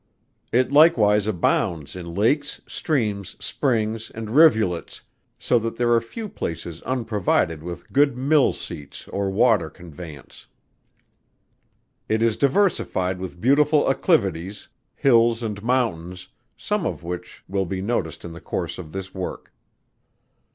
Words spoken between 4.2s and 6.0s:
rivulets, so that there